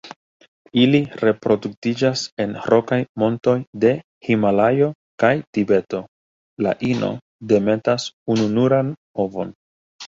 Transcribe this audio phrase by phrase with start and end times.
[0.83, 3.55] Ili reproduktiĝas en rokaj montoj
[3.85, 3.93] de
[4.31, 4.91] Himalajo
[5.25, 6.03] kaj Tibeto;
[6.67, 7.15] la ino
[7.55, 8.93] demetas ununuran
[9.29, 9.57] ovon.